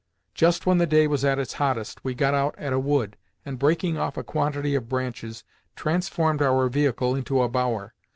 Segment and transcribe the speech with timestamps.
[0.33, 3.59] Just when the day was at its hottest, we got out at a wood, and,
[3.59, 5.43] breaking off a quantity of branches,
[5.75, 7.93] transformed our vehicle into a bower.